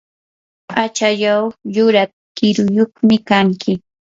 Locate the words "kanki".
3.27-3.73